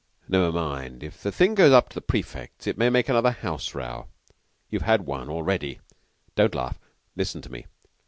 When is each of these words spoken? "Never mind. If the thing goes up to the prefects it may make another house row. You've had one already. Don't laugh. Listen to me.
"Never 0.27 0.51
mind. 0.51 1.03
If 1.03 1.21
the 1.21 1.31
thing 1.31 1.53
goes 1.53 1.71
up 1.71 1.89
to 1.89 1.93
the 1.93 2.01
prefects 2.01 2.65
it 2.65 2.75
may 2.75 2.89
make 2.89 3.07
another 3.07 3.29
house 3.29 3.75
row. 3.75 4.07
You've 4.67 4.81
had 4.81 5.01
one 5.05 5.29
already. 5.29 5.79
Don't 6.33 6.55
laugh. 6.55 6.79
Listen 7.15 7.39
to 7.43 7.51
me. 7.51 7.67